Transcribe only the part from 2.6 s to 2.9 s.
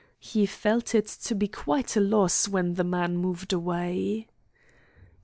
the